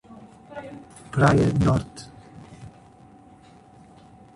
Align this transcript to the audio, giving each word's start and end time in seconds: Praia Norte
Praia 1.11 1.53
Norte 1.61 2.03